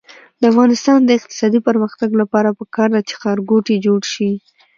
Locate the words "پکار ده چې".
2.59-3.13